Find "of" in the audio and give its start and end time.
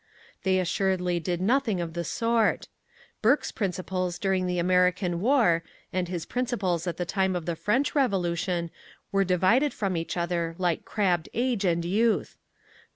1.79-1.93, 7.35-7.45